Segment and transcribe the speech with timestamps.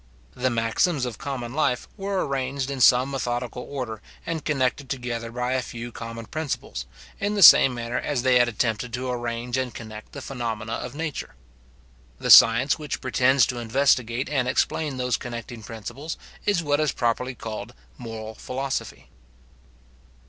[0.33, 5.51] The maxims of common life were arranged in some methodical order, and connected together by
[5.53, 6.87] a few common principles,
[7.19, 10.95] in the same manner as they had attempted to arrange and connect the phenomena of
[10.95, 11.35] nature.
[12.17, 17.35] The science which pretends to investigate and explain those connecting principles, is what is properly
[17.35, 19.11] called Moral Philosophy.